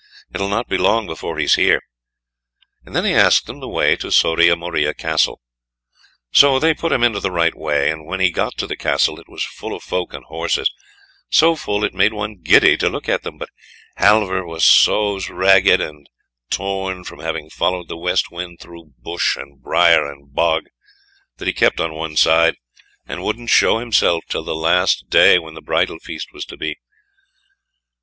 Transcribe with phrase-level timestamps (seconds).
[0.33, 1.79] It'll not be long before he's here,"
[2.83, 5.39] and then he asked them the way to Soria Moria Castle.
[6.33, 9.19] So they put him into the right way, and when he got to the Castle
[9.19, 10.73] it was full of folk and horses;
[11.29, 13.37] so full it made one giddy to look at them.
[13.37, 13.49] But
[13.99, 16.09] Halvor was so ragged and
[16.49, 20.63] torn from having followed the West Wind through bush and brier and bog,
[21.37, 22.55] that he kept on one side,
[23.05, 26.79] and wouldn't show himself till the last day when the bridal feast was to be.